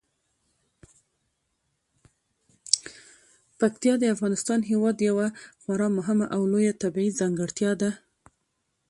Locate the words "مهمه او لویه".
5.97-6.73